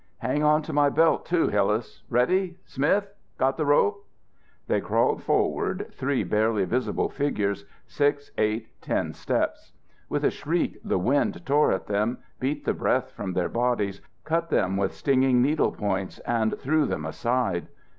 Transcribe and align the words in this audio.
"Hang 0.17 0.41
on 0.41 0.63
to 0.63 0.73
my 0.73 0.89
belt, 0.89 1.27
too, 1.27 1.49
Hillas. 1.49 2.01
Ready 2.09 2.57
Smith? 2.65 3.13
Got 3.37 3.55
the 3.57 3.67
rope?" 3.67 4.03
They 4.65 4.81
crawled 4.81 5.21
forward, 5.21 5.89
three 5.91 6.23
barely 6.23 6.65
visible 6.65 7.07
figures, 7.07 7.65
six, 7.85 8.31
eight, 8.39 8.69
ten 8.81 9.13
steps. 9.13 9.73
With 10.09 10.23
a 10.23 10.31
shriek 10.31 10.79
the 10.83 10.97
wind 10.97 11.45
tore 11.45 11.71
at 11.71 11.85
them, 11.85 12.17
beat 12.39 12.65
the 12.65 12.73
breath 12.73 13.11
from 13.11 13.33
their 13.33 13.49
bodies, 13.49 14.01
cut 14.23 14.49
them 14.49 14.75
with 14.75 14.95
stinging 14.95 15.39
needle 15.39 15.71
points 15.71 16.17
and 16.25 16.57
threw 16.57 16.87
them 16.87 17.05
aside. 17.05 17.67